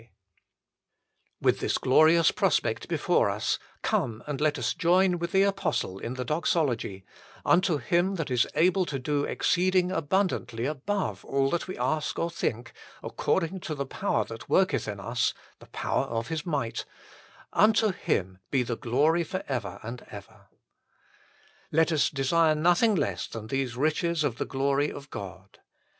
[1.41, 4.57] 136 THE FULL BLESSING OF PENTECOST With this glorious prospect before us, come and let
[4.57, 7.05] us join with the apostle in the doxology:"
[7.45, 12.31] Unto Him that is able to do exceeding abundantly above all that we ask or
[12.31, 16.83] think, according to the power that worketh in us (the power of His might),
[17.53, 20.47] unto Him be the glory for ever and ever."]
[21.71, 25.59] Let us desire nothing less than these riches of the glory of God.